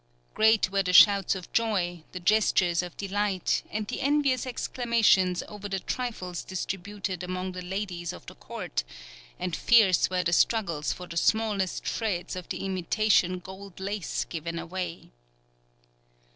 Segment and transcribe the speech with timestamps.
[0.33, 5.69] Great were the shouts of joy, the gestures of delight, and the envious exclamations over
[5.69, 8.83] the trifles distributed amongst the ladies of the court,
[9.39, 14.57] and fierce were the struggles for the smallest shreds of the imitation gold lace given
[14.57, 15.11] away.